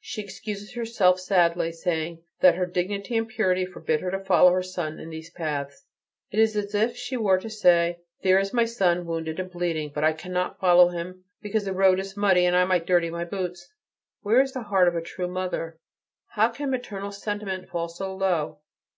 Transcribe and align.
She 0.00 0.22
excuses 0.22 0.72
herself 0.72 1.20
sadly, 1.20 1.70
saying 1.70 2.22
that 2.40 2.54
her 2.54 2.64
dignity 2.64 3.18
and 3.18 3.28
purity 3.28 3.66
forbid 3.66 4.00
her 4.00 4.10
to 4.10 4.18
follow 4.24 4.50
her 4.50 4.62
son 4.62 4.98
in 4.98 5.10
these 5.10 5.28
paths. 5.28 5.84
It 6.30 6.38
is 6.38 6.56
as 6.56 6.74
if 6.74 6.96
she 6.96 7.18
were 7.18 7.36
to 7.38 7.50
say, 7.50 8.00
"There 8.22 8.38
is 8.38 8.54
my 8.54 8.64
son, 8.64 9.04
wounded 9.04 9.38
and 9.38 9.50
bleeding; 9.50 9.92
but 9.94 10.02
I 10.02 10.14
cannot 10.14 10.58
follow 10.58 10.88
him, 10.88 11.24
because 11.42 11.66
the 11.66 11.74
road 11.74 12.00
is 12.00 12.16
muddy, 12.16 12.46
and 12.46 12.56
I 12.56 12.64
might 12.64 12.86
dirty 12.86 13.10
my 13.10 13.26
boots." 13.26 13.74
Where 14.22 14.40
is 14.40 14.52
the 14.54 14.62
heart 14.62 14.88
of 14.88 14.96
a 14.96 15.02
true 15.02 15.28
mother? 15.28 15.78
How 16.28 16.48
can 16.48 16.70
maternal 16.70 17.12
sentiment 17.12 17.68
fall 17.68 17.90
so 17.90 18.16
low? 18.16 18.60